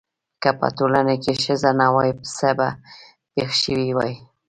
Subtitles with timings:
[0.41, 2.67] که په ټولنه کې ښځه نه وای څه به
[3.33, 4.13] پېښ شوي واي؟